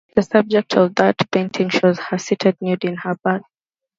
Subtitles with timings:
[0.15, 3.43] The subject of that painting shows her seated nude in her bath.